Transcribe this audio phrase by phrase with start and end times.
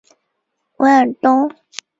[0.77, 1.53] 韦尔东。